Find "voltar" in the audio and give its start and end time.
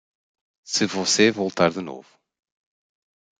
1.29-1.69